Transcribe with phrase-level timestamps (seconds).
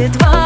[0.00, 0.37] едва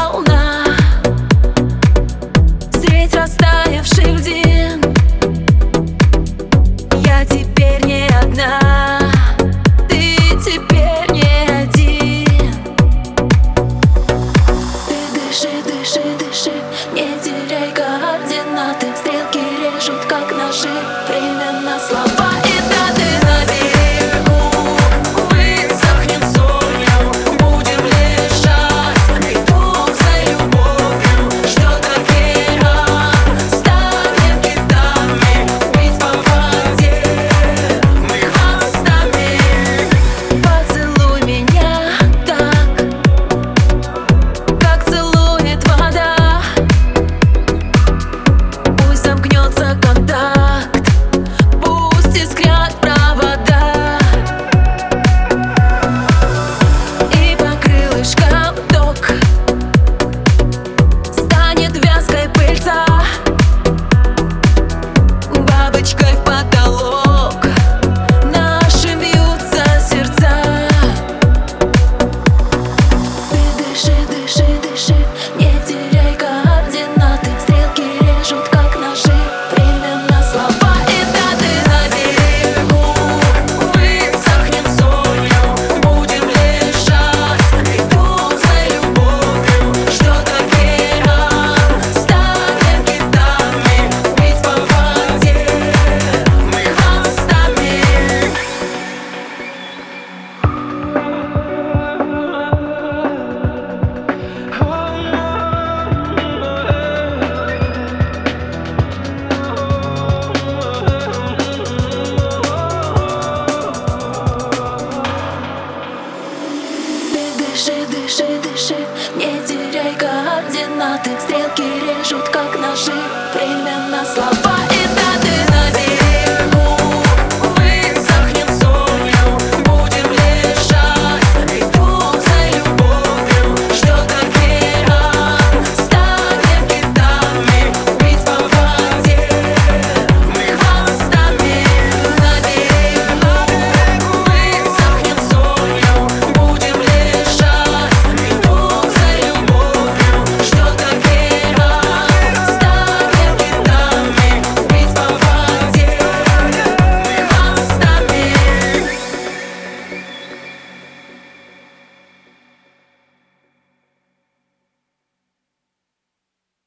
[118.12, 118.86] дыши, дыши,
[119.16, 121.10] не теряй координаты.
[121.20, 122.92] Стрелки режут, как ножи,
[123.32, 124.51] время на слова